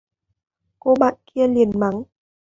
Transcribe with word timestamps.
Cô 0.79 0.95
bạn 0.99 1.15
kia 1.25 1.47
liền 1.47 1.79
mắng 1.79 2.03